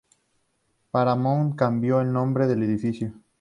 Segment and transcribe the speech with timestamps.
[0.89, 3.13] Paramount cambió el nombre del edificio.